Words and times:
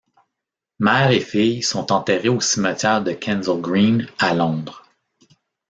Mère 0.79 1.11
et 1.11 1.19
fille 1.19 1.61
sont 1.61 1.91
enterrées 1.91 2.27
au 2.29 2.41
cimetière 2.41 3.03
de 3.03 3.11
Kensal 3.11 3.61
Green 3.61 4.07
à 4.17 4.33
Londres. 4.33 4.81